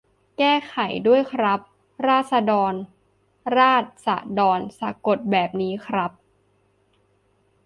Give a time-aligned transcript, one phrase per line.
[0.37, 0.75] แก้ไข
[1.07, 1.59] ด้วยครับ
[2.07, 2.73] "ราษฎร"
[3.57, 6.11] ราด-สะ-ดอน สะกดแบบนี้ครับ